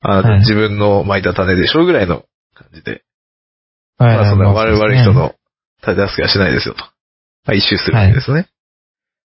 [0.00, 3.02] あはい自分の巻いた種でしょうぐらいの感じで、
[3.98, 4.16] はい。
[4.16, 5.12] まあ、そんなまあ悪々人。
[5.12, 5.34] の
[5.82, 6.82] 手助けはしないですよと。
[6.82, 6.88] ま
[7.48, 8.48] あ、一周するわけですね。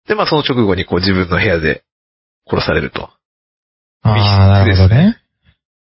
[0.08, 1.84] で、まあ、その直後にこう自分の部屋で
[2.50, 3.10] 殺されると。
[4.04, 5.18] ああ、なるほどね。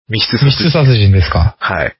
[0.07, 1.57] 密室殺人密室殺人ですか？
[1.59, 1.97] はい。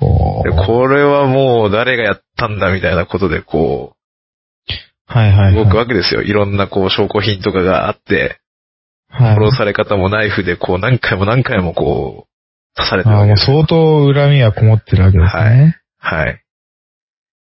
[0.00, 3.96] これはもう誰がやったんだみたいなことでこ
[5.08, 5.54] はいはう、い。
[5.54, 6.22] 動くわけですよ。
[6.22, 8.40] いろんなこう証拠品とかがあって、
[9.08, 9.34] はい。
[9.36, 13.46] 殺され方もナイフでこう何回も何回もこう、刺されてるわけです。
[13.46, 15.78] 相当恨みがこもってるわけですね。
[15.98, 16.42] はい。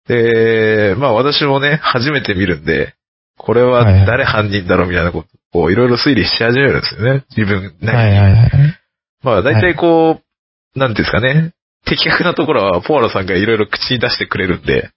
[0.08, 2.94] で、まあ私もね、初めて見るんで、
[3.38, 7.26] これははいはい誰犯人だろうみたいなことをいろいろ推理し始めるんですよね。
[7.36, 8.18] 自分なりに。
[8.20, 8.52] はいはいはい。
[9.24, 10.22] まあ大体こ
[10.76, 11.54] う、なんていうんですかね。
[11.90, 14.92] 的確なところはポアロさんがいろいろ口に出してくれるんで、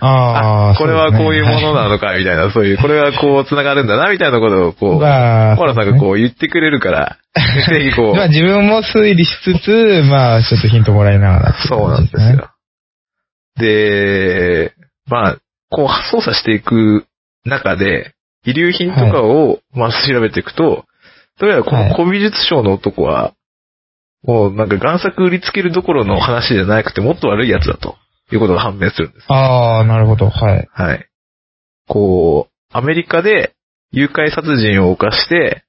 [0.00, 7.16] ああ、これはこういうものなのか、みたいな、 そういう、これはこう繋がるんだな、みたいなことをこう、まあ、ポアロさんがこう言ってくれるから、
[7.68, 12.36] ぜひこう、まあ自分も推理しつつ、まあちょっとヒントもらいながらそうなんです。
[12.36, 12.50] よ。
[13.58, 14.72] で、
[15.08, 15.36] まあ、
[15.70, 17.04] こう操作していく
[17.44, 18.12] 中で、
[18.44, 20.84] 遺留品とかを、まあ調べていくと、
[21.40, 23.32] どうやらこの古美術商の男は、
[24.24, 27.96] もうなんか贋作売りつけるどころの話じゃなくてもっと悪いやつだと
[28.32, 29.26] いうことが判明するんです。
[29.32, 30.28] ああ、なるほど。
[30.28, 30.68] はい。
[30.72, 31.08] はい。
[31.86, 33.54] こう、アメリカで
[33.92, 35.64] 誘拐殺人を犯して、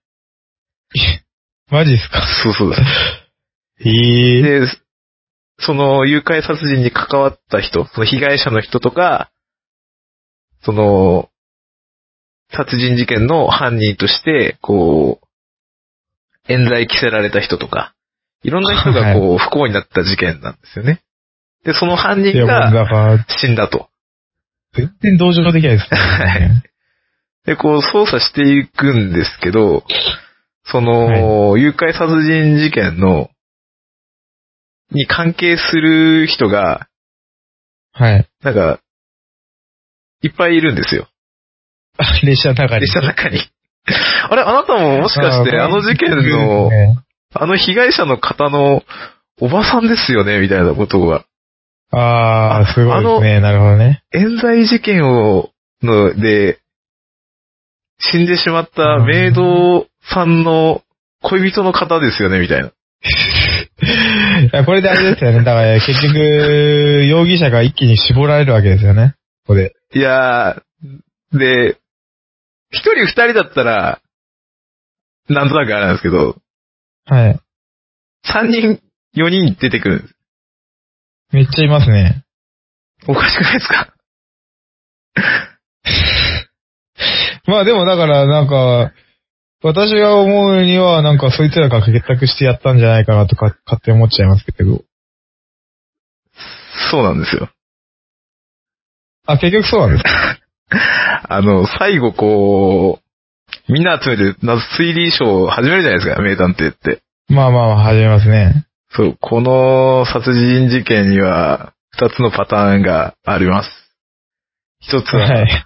[1.71, 2.25] マジですか？
[2.43, 3.87] そうそうです。
[3.87, 4.41] へ え。
[4.61, 4.67] で、
[5.59, 9.29] その誘拐殺人に関わった人、その被害者の人とか、
[10.63, 11.29] その、
[12.51, 17.93] 殺人事件の犯人として、こう、冤罪着せられた人とか、
[18.43, 21.01] いろんな人がこう、不幸になった事件なんですよね。
[21.65, 23.89] で、その犯人が死んだと。
[24.73, 26.63] 全然同情できないですね。
[27.45, 29.83] で、こう、捜査していくんですけど、
[30.65, 33.29] その、誘拐殺人事件の、
[34.91, 36.87] に関係する人が、
[37.93, 38.27] はい。
[38.43, 38.79] なんか、
[40.21, 41.07] いっぱいいるんですよ。
[42.23, 42.81] 列車の中に。
[42.81, 43.41] 列車の中に。
[44.29, 46.69] あれ、あなたももしかして、あの事件の、
[47.33, 48.83] あの被害者の方の
[49.39, 51.25] おばさんですよねみたいなことが。
[51.91, 53.39] ああ、すごいですね。
[53.39, 54.03] なるほどね。
[54.11, 55.49] 冤罪事件を、
[55.81, 56.59] の、で、
[57.99, 60.81] 死んでしまったメイドさんの
[61.21, 62.71] 恋人の方ですよねみたいな。
[64.41, 65.39] いやこれであれですよね。
[65.39, 69.15] だから結局、容疑者が一気に絞られるわけですよね。
[69.49, 69.73] こで。
[69.93, 71.77] いやー、で、
[72.71, 73.99] 一人二人だったら、
[75.27, 76.37] なんとなくあれなんですけど、
[77.09, 77.39] はい。
[78.23, 78.81] 三人、
[79.13, 80.09] 四人出てくる。
[81.31, 82.23] めっちゃいますね。
[83.07, 83.93] おかしくないですか？
[87.47, 88.91] まあでもだから、なんか、
[89.61, 94.83] 私が思うには、なんかそいつらが結託してやったんじゃないかなとか、勝手に思っちゃいますけど。
[96.91, 97.49] そうなんですよ。
[99.25, 100.39] あ、結局そうなんですか？
[101.35, 103.08] あの、最後こう、
[103.69, 107.03] みんな集めて謎推理ショーを始めるじゃないですか、名探偵って。
[107.27, 108.65] まあまあまあ、始めますね。
[108.95, 113.69] そう、この殺人事件には、二つのパターンがあります。
[114.79, 115.65] 一つは、はい。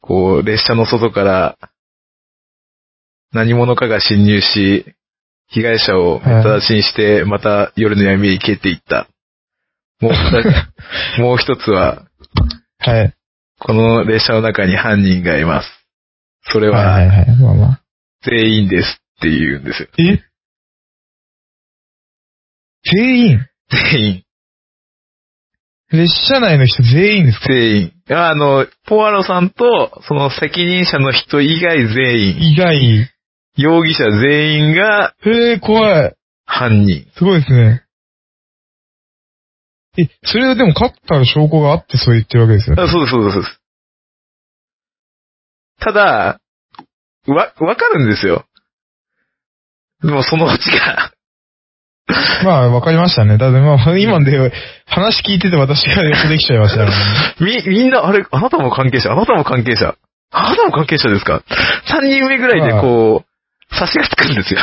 [0.00, 1.58] こう、列車の外から、
[3.32, 4.86] 何者かが侵入し、
[5.48, 9.06] 被害者をめった出しにして、また夜の闇へ消えていった。
[10.00, 10.12] もう
[11.20, 12.04] もう一つは、
[12.78, 13.12] はい。
[13.58, 15.77] この列車の中に犯人がいます。
[16.42, 17.36] それはいははいはい。
[17.36, 17.82] まあまあ。
[18.22, 18.86] 全員です
[19.18, 19.88] って言うんですよ。
[19.98, 20.22] え？
[22.96, 23.46] 全員？
[23.92, 24.24] 全員。
[25.90, 27.48] 列車内の人全員ですか？
[27.48, 27.92] 全員。
[28.10, 32.52] あの、ポアロさんと、その責任者の人以外全員。
[32.52, 33.10] 意外。
[33.56, 36.14] 容疑者全員がえー、怖い。
[36.46, 37.06] 犯人。
[37.16, 37.84] すごいですね。
[39.98, 42.82] え、それはでも勝った証拠があってそう言ってるわけですよね。
[42.82, 43.57] あそうです、そうです。
[45.80, 46.40] ただ、
[47.26, 48.44] わ、わかるんですよ。
[50.02, 51.12] でもそのうちが、
[52.44, 53.36] まあ、わかりましたね。
[53.36, 54.52] だってまあ、今で、
[54.86, 56.90] 話聞いてて私が予想できちゃいましたね。
[57.40, 59.94] み、みんな、あれ、あなたも関係者、あなたも関係者。
[60.30, 61.42] あなたも関係者ですか
[61.88, 64.60] ?3 人目ぐらいでこう、差しがつくんですよ。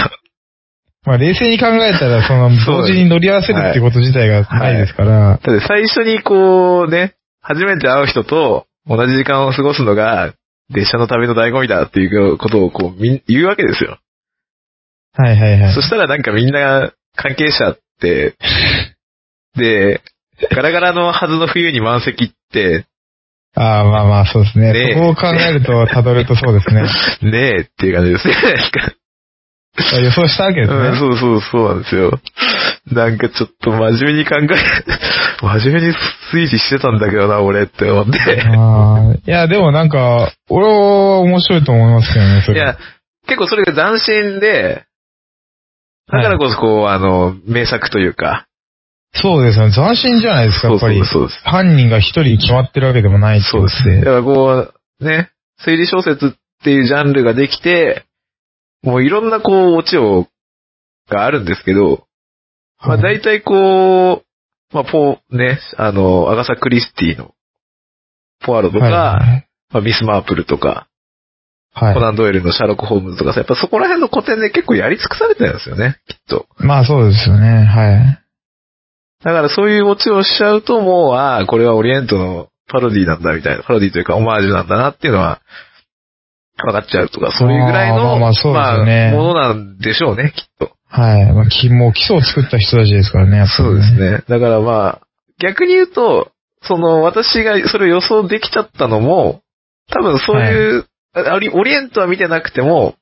[1.06, 10.34] まあ、冷静に考えたら、その、同時に乗り合わせるってこと自体がないですから、だって最初にこうね、初めて会う人と同じ時間を過ごすのが、
[10.70, 14.00] 列車の旅の醍醐味だっていうことをこうみん言うわけですよ。
[15.14, 15.82] はいはいはいそ。
[15.82, 18.36] したらなんかみんな関係者って、
[19.56, 20.02] で、
[20.52, 22.86] ガラガラのはずの冬に満席って、
[23.58, 24.74] ああ、まあまあ、そうですね。
[24.74, 26.84] ねえそこを考えると、たどるとそうですね。
[27.32, 28.36] ねえっていう感じですね。
[30.04, 30.98] 予想したわけですうん、ね。
[31.00, 32.20] そうそうそうなんですよ。
[32.92, 34.48] なんかちょっと真面目に考え、
[35.42, 35.94] 真面目に
[36.34, 38.44] 推理してたんだけどな、俺って思って。
[39.28, 42.60] いや、でもなんか、俺は面白いと思いますけどね、それ。
[42.60, 42.78] いや、
[43.28, 44.86] 結構それが斬新で、
[46.08, 48.46] だからこそこう、あの、名作というか。
[49.14, 49.74] そうですよね。
[49.74, 51.00] 斬新じゃないですか、やっぱり。
[51.00, 51.42] そうそうです。
[51.44, 54.00] 犯人が一人決まってるわけでもないってそうですね。
[54.00, 55.32] だからこう、ね、
[55.66, 56.32] 推理小説っ
[56.64, 58.04] ていうジャンルができて、
[58.84, 60.28] もういろんなこう、オチを、
[61.10, 62.06] があるんですけど、
[62.80, 64.26] まあ大体こう、
[64.72, 67.34] まあポー、ね、あの、アガサ・クリスティの、
[68.46, 70.88] ポアロとか、はいまあ、ミス・マープルとか、
[71.74, 71.94] はい。
[71.94, 76.48] コナン・ドイルのシャーロック・ホームズとかさ、やっぱそこら辺の古典で結構やり尽くされてるんですよね、きっと。
[76.58, 78.26] まあそうですよね、はい。
[79.24, 85.42] だからそういうオチをしちゃうともう、ああ、これはオリエントのパロディなんだみたいな、パロディというかオマージュなんだなっていうのは、
[86.58, 90.72] 分かっちゃうとか、そういうぐらいの、あーまあまあそうですよねまあものなんでしょうね、きっと。
[90.88, 91.34] はい。
[91.34, 93.94] まあ、きもう基礎を作った人たちですからね、やっぱり、そうです。
[93.94, 94.24] ね。
[94.28, 95.02] だからまあ、
[95.40, 99.42] 逆に言うと、その私がそれを予想できちゃったのも、
[99.92, 102.96] 多分そういう、あオリオリエントは見てなくても、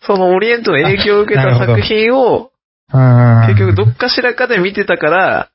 [0.00, 2.50] そのオリエントの影響を受けた作品を、
[2.92, 3.46] うん。
[3.48, 5.50] 結局どっかしらかで見てたから、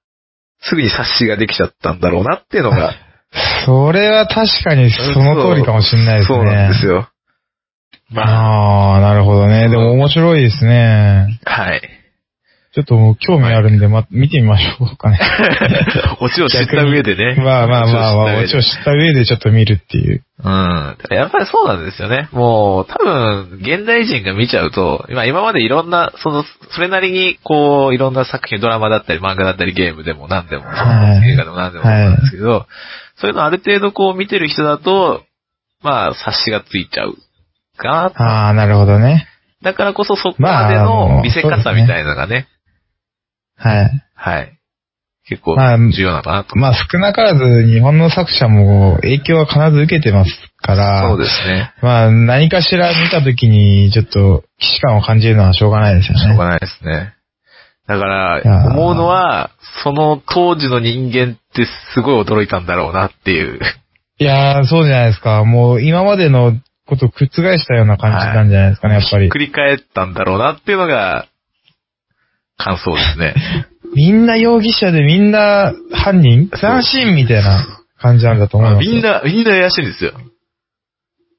[0.61, 2.93] すぐに察しができちゃったんだろうなっていうのが。
[3.65, 6.37] それは確かにその通りかもしれないですね。
[6.37, 7.07] そうなんですよ。
[8.11, 9.69] まあ、ああ、なるほどね。
[9.69, 11.39] でも面白いですね。
[11.45, 11.81] はい。
[12.73, 15.19] ちょっともう興味あるんで、ま、見てみましょうかね。
[16.21, 17.35] オチを知った上でね。
[17.35, 20.23] まあまあまあまあ、オチを知知った上でちょっと見るっていう。
[20.41, 20.97] うん。
[21.09, 22.29] やっぱりそうなんですよね。
[22.31, 32.67] もう、多分、現代人が見ちゃうと、今、今までいろんな、その、それなりに、こう、いろんな作品、ドラマだったり、漫画だったり、ゲームでも何でも、はい映画でも何でもなんですけど、
[33.17, 35.23] そういうのある程度こう見てる人だと、
[35.83, 37.17] まあ、察しがついちゃう
[37.77, 38.25] かな。
[38.25, 39.27] ああ、なるほどね。
[39.63, 42.47] だからこそそこまでの見せ方みたいなのがね、
[43.55, 44.03] はい。
[44.15, 44.57] はい。
[45.27, 46.57] 結構まあ重要なのかなと。
[46.57, 51.73] まあ少なからず日本の作者も影響は必ず受けてますから、そうですね。
[51.81, 56.19] まあ何かしら見たときにちょっと既視感を感じるのはしょうがないですよね。
[56.21, 57.13] しょうがないですね。
[57.87, 59.51] だから思うのは、
[59.83, 63.59] その当時の人間ってすごい驚いたんだろうなっていう。
[64.17, 65.43] いやー、そうじゃないですか。
[65.43, 66.53] もう今までの
[66.91, 67.25] ことを覆
[67.57, 69.29] したような感じなんじゃないですかね、やっぱり。
[69.29, 71.27] 繰り返ったんだろうなっていうのが、
[72.57, 73.33] 感想ですね。
[73.95, 76.49] みんな容疑者でみんな犯人？
[76.49, 77.65] 斬新みたいな
[77.97, 78.87] 感じなんだと思います。
[78.87, 80.11] みんな、みんな怪しいんですよ。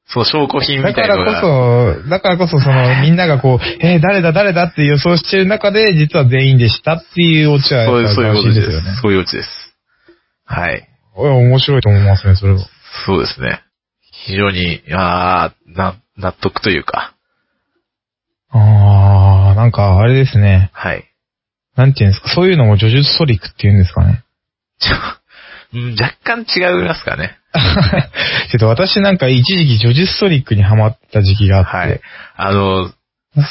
[0.07, 1.27] その証拠品だみたいなのが。
[1.27, 9.01] からこそ、だからこそその、 みんながこう、えー誰だ誰だって予想してる中で、実は全員でしたっていうオチは、そういう、そういうことです。
[9.03, 9.49] そういうオチです。
[10.47, 10.89] はい。
[11.15, 12.61] 面白いと思いますね、それは。
[13.07, 13.61] そうですね。
[14.27, 17.15] 非常に、あーな、納得というか。
[18.51, 20.71] あー、なんか、あれですね。
[20.73, 21.05] はい。
[21.77, 24.23] なんていうんですか、そういうのも叙述トリックっていうんですかね。
[25.99, 27.39] 若干違いますかね。
[28.51, 32.01] けど私なんか一時期叙述トリックにハマった時期があって、はい。
[32.37, 32.93] あの、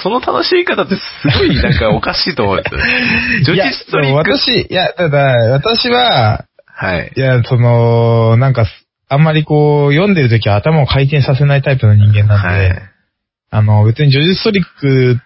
[0.03, 1.01] その楽しみ方ってす
[1.39, 3.43] ごいなんかおかしいと思うんですよね。
[3.43, 4.31] ジョジストリック。
[4.31, 5.19] 私、いや、ただ、
[5.51, 7.19] 私は、はいい。
[7.19, 8.65] や、その、なんか、
[9.12, 12.82] あんまりこう、読んでる時は頭を回転させないタイプの人間なんで、はい。
[13.50, 15.19] あの、別にジョジストリック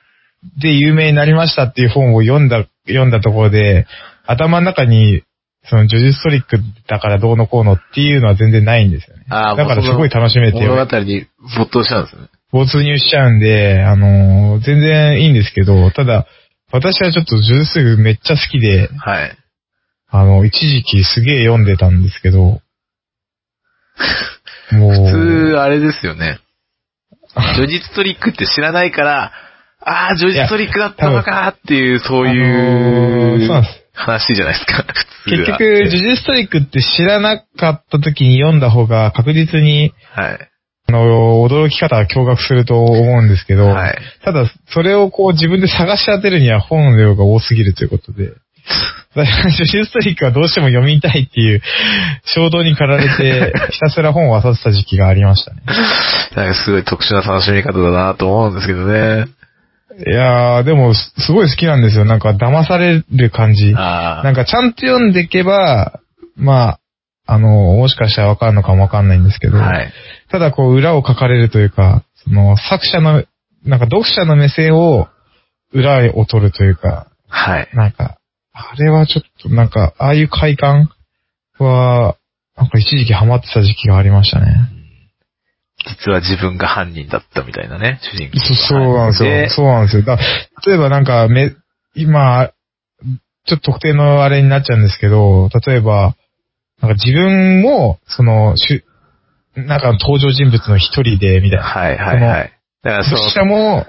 [0.60, 3.86] で有名になりましたっていう本を読んだ、読んだところで、
[4.26, 5.21] 頭の中に、
[5.69, 9.26] そのジョジストリックだからどうのこうのっていうのは全然ないんですよね。
[9.30, 12.28] あーだからすごい楽しめて、物語に没頭しちゃうんですね。
[12.52, 16.26] 没入しちゃうんで、あの、全然いいんですけど、ただ、
[16.71, 19.38] 私はちょっとジョジストリックめっちゃ好きで、はい。
[20.10, 22.62] あの、一時期すげえ読んでたんですけど、
[24.71, 26.39] もう、普通、あれですよね。
[27.58, 29.31] ジョジストリックって知らないから、
[29.81, 33.86] ああ、ジョジストリックだったのかっていう、そうあのーいう。
[33.93, 35.47] 話じゃないですか、普通は。
[35.47, 40.49] 結局、ジョジストリックって知らなかった時に読んだ方が確実に、はい。
[40.88, 43.97] あの、驚き方は驚愕すると思うんですけど、はい。
[44.23, 48.34] ただ、それをこう自分で探し当てるには本の量が多すぎるということで、
[49.15, 51.62] だからジョジストリックはどうしても読みたいっていう
[52.25, 55.62] 衝動に駆られて、ひたすら本を漁ってた時期がありましたね。
[56.36, 59.28] なんかすごい特殊な楽しみ方だなと思うんですけどね。
[60.06, 62.04] いやー、でも、すすごい好きなんですよ。
[62.04, 63.71] なんか騙される感じ。
[63.71, 66.01] なんかちゃんと読んでいけば、
[66.36, 66.80] まあ、
[67.28, 69.91] あの、もしかしたらわかるのかもわかんないんですけど、はい。
[70.30, 73.23] ただこう裏を書かれるというか、その作者の、
[73.63, 75.08] なんか読者の目線を
[75.71, 77.69] 裏を取るというか、はい。
[77.73, 78.17] なんか、
[78.58, 80.89] あれはちょっとなんか、ああいう快感
[81.60, 82.15] は、
[82.56, 84.46] なんか一時期ハマってた時期がありましたね。
[85.86, 89.50] 実は自分が犯人だったみたいなね、主人公そそうなんですよ。
[89.50, 90.04] そうなんですよ。
[90.04, 90.18] だ
[90.65, 91.52] 例えばなんか、め、
[91.96, 92.50] 今、
[93.46, 96.15] ちょっと特定のあれになっちゃうんですけど、例えば、
[96.82, 101.63] なんか自分も、その、しゅ、なんか登場人物の一人で、みたいな。
[101.63, 102.54] はいはいはい。
[102.84, 103.86] だからそ読者も、の、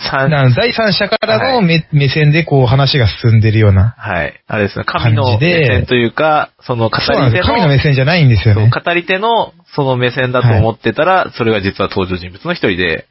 [0.00, 3.94] 三なん第三者からの目,、目線でこう話が進んでるような。
[3.98, 4.42] はい。
[4.46, 7.44] あれですね、神の目線というか、その語り手そうなんですよ。
[7.44, 8.70] 神のの、目線じゃないんですよね。
[8.70, 13.06] 語り手のその目線だと思ってたら、それが実は登場人物の一人で、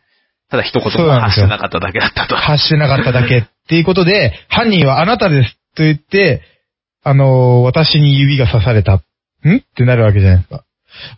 [0.50, 2.36] ただ一言も発してなかっただけだったと。
[2.36, 6.42] 発してなかっただけっていうことで、犯人はあなたですと言って、
[7.04, 8.96] あのー私に指が刺された。
[8.96, 8.98] ん？
[8.98, 9.02] っ
[9.76, 10.66] てなるわけじゃないですか。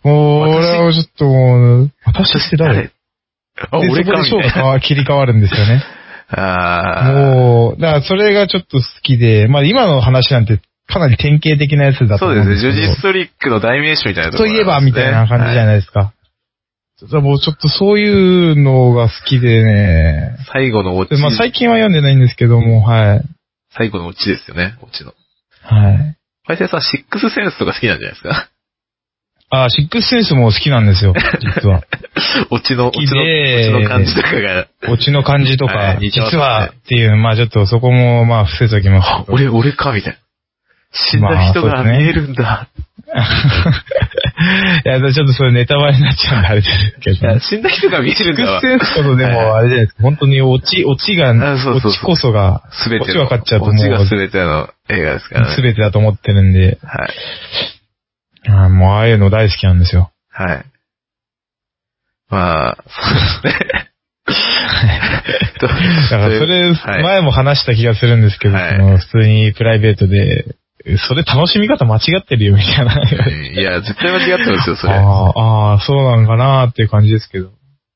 [0.04, 0.78] もう、私？
[0.78, 2.91] 俺はちょっともう、私って誰？
[3.72, 4.68] 俺かみそこで勝負たいな。
[4.72, 5.82] が切り替わるんですよね。
[6.34, 7.12] ああ。
[7.12, 12.72] もう、だからそれがちょっと好きで、まあ今の話なんてかなり典型的なやつだとそうですね、思うんですけど。
[12.72, 16.12] ジョジストリックの代名詞みたいなところといえばみたいな感じじゃいないですか。
[17.02, 20.36] だからもうちょっとそういうのが好きでね。
[20.52, 21.20] 最後のオチで。
[21.20, 23.22] まあ最近は読んでないんですけども、はい。
[23.76, 25.12] 最後のオチですよね、オチの。
[25.64, 26.16] はい。
[26.46, 28.48] パイセンさん、シックスセンスとか好きなんじゃないですか？
[29.54, 31.82] あ、シックスセンスも好きなんですよ、実は。
[32.50, 33.04] オチの、オチ
[33.70, 39.08] の、感じとかが、オチの感じとか、 実はっていう、まあちょっとそこもまあ伏せときます。
[39.28, 40.18] 俺、俺か、みたいな。
[40.94, 42.68] 死んだ人が見えるんだ。
[44.84, 47.40] いや、ちょっとそれネタバレになっちゃうんであれですけど。
[47.40, 48.60] 死んだ人が見えるんだわ。
[48.60, 53.24] シックスセンスこそでも、あれじゃないですか、本当にオチ、オチが、あそうそうそうオチこそが、すべての。
[53.24, 55.54] オチ分かっちゃうともオチがう、すべての映画ですからね。
[55.54, 57.10] すべてだと思ってるんで、はい。
[58.48, 60.10] あもうああいうの大好きなんですよ。
[60.30, 60.64] はい。
[62.28, 63.88] まあ、そうですね。
[65.60, 70.56] だからそれ、はい前も話した気がするんですけど、はいその普通にプライベートで、
[71.08, 72.94] それ楽しみ方間違ってるよみたいな。
[72.94, 74.94] いや、絶対間違ってますよ、それ。
[74.94, 77.50] ああ、そうなんかなっていう感じですけど。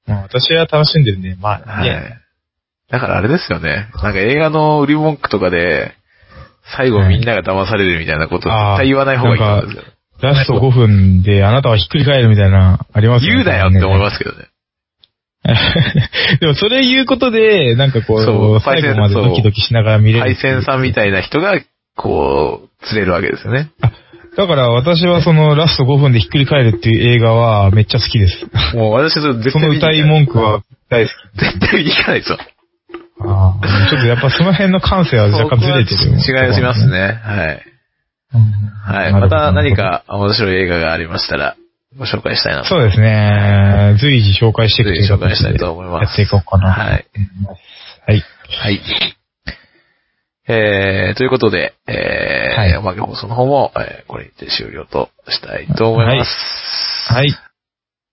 [0.07, 2.18] まあ私は楽しんでるんで、まあ、はいね。。
[2.90, 3.88] だからあれですよね。
[4.03, 5.94] なんか映画の売り文句とかで、
[6.76, 9.84] 最後みんなが騙されるみたいなこと絶対言わない方がいいと思うんですよ。
[10.20, 14.02] ラスト5分であなたはひっくり返るみたいな、あります言うなよって思いす。
[14.02, 14.46] ますけどね。
[16.40, 20.20] でもそれ言うことで、なんかこそうう、最後までドキドキしながら見れる。
[20.20, 21.60] 配線さんみたいな人が、
[21.96, 23.70] こう、釣れるわけですよね。
[24.36, 28.44] だから私はそのラスト5分でひっくり返るっていう映画はめっちゃ好きです。
[28.76, 31.40] もう私それ絶その対見に行かない歌い文句は大好き。
[31.40, 32.38] 絶対見に行かないですよ。
[33.20, 37.18] ああ、ちょっとやっぱその辺の感性は若干ずれてる違いしますね。
[37.24, 37.62] はい。
[38.33, 39.12] はい。
[39.12, 39.77] また何。
[39.77, 41.57] か面白い映画がありましたら、
[41.97, 42.68] ご紹介したいなと。
[42.68, 43.97] そうですね。
[44.01, 46.72] 随時紹介していく随時紹介したいと思いますやっていこうかな。
[46.72, 47.07] はい。
[48.07, 48.22] はい。
[48.49, 48.81] はい。
[50.49, 57.12] えー、ということで、えー、はいおまけ放送の方も、えーこれにて終了としたいと思います。
[57.12, 57.35] はい。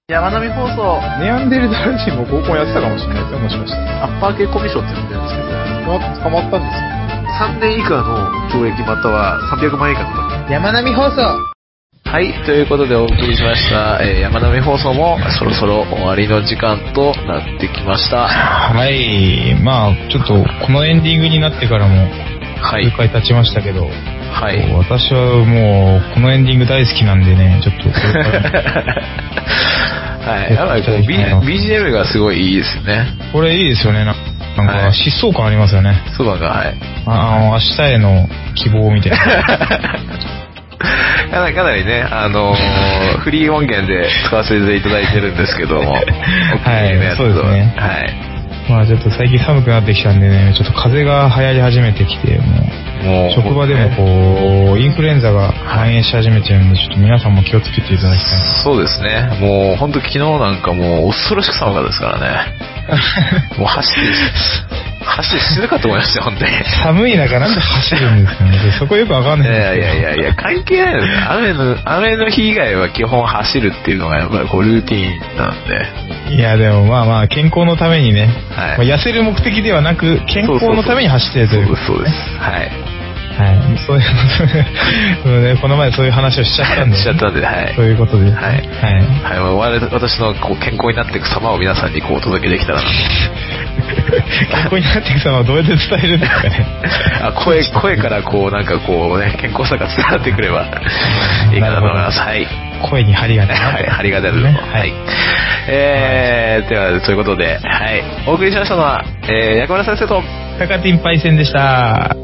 [0.10, 4.06] 山並放送、ネアンデルタール人も合コンやってたかもしれないですよ、もしかしたら。
[4.06, 5.42] アッパー系コミッションって呼んでるんですけ
[5.86, 7.03] ど、捕まったんですよ。
[7.44, 11.20] 3年以下の懲役または300万円以下の罰山並放送
[12.06, 18.30] はい、ということでお送りしました、えー山並放送もそろそろ終わりの時間となってきました。
[18.30, 19.60] はい。
[19.62, 22.08] まあ、ちょっと、このエンディングになってからも、
[22.62, 22.98] はい数。
[22.98, 24.72] 回経ちましたけど、はい。
[24.78, 29.04] 私はもう、このエンディング大好きなんでね、ちょっとこれから、
[30.32, 30.54] はい。
[30.54, 30.76] やっぱ
[31.46, 33.08] BGM がすごいいいですよね。
[33.34, 34.06] これいいですよね。
[34.06, 34.16] な
[34.58, 36.02] なんか、はい疾走感ありますよね。
[36.16, 36.76] そばが、はい。
[37.06, 39.18] ああの、明日への希望みたいな。
[41.34, 46.10] かなりかなりね、あのー フリー音源で使わせていただいてるんですけども、 お気に
[46.64, 48.14] 入りのやつをそうですねはい。
[48.70, 52.93] まあちょっと最近寒くなってきたんでね、ちょっと風邪が流行り始めてきて、もう、
[53.36, 58.64] 職場でもこう、インフルエンザが蔓延し始めてるんで、ちょっと皆さんも気をつけていただきたいな。
[58.64, 59.38] そうですね。
[59.42, 62.54] もう、本当昨日なんかもう、恐ろしく寒かったですからね。
[63.60, 66.52] もう走って、走って死ぬかと思いましたよ、本当に。
[66.84, 68.52] 寒い中なんで走るんですかね。
[68.80, 69.64] そこよくわかんいないんですけど。
[69.64, 71.02] やいやいやいや、関係ないよ。
[71.30, 75.68] 雨の、雨の日以外は基本走るっていうのがやっぱりこうルーティーンなん
[76.30, 76.36] で。
[76.36, 82.38] いや、でもまあまあ、健康のためにね、はいまあ、痩せる目的ではなく、健康のために走ってるというそうです、そうです。
[82.40, 82.94] はい。
[83.34, 83.78] はい。
[83.88, 84.04] そういう
[85.24, 86.98] ことで、ね、この前そういう話をしちゃったんで。
[86.98, 87.74] しちゃったんで、はい。
[87.76, 88.32] そういうことで。
[88.32, 88.62] はいはい。
[89.34, 92.88] はい、私のこう健康になっていく様を皆さんにこうお届けできたらな
[93.84, 96.66] 健康になっていく様はどうやって伝えるんですかね？
[97.22, 100.66] あ声声からこうなんかこうね健康さが伝わってくれば
[101.54, 102.20] いいかなと思います。
[102.20, 102.48] はい。
[102.90, 103.60] 声に張りが出る。
[103.60, 104.54] はい張りが出るの、ね。
[104.54, 104.94] はい、
[105.70, 108.04] えー、ではそういうことではい。
[108.28, 110.22] お送りしましたのは、えー、薬丸先生と。
[110.60, 112.16] 高ティンパイセンでした。